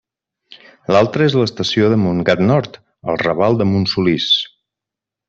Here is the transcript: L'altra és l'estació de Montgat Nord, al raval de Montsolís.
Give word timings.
L'altra 0.95 1.27
és 1.29 1.35
l'estació 1.41 1.91
de 1.93 1.99
Montgat 2.05 2.41
Nord, 2.53 2.79
al 3.13 3.21
raval 3.25 3.59
de 3.61 3.69
Montsolís. 3.75 4.31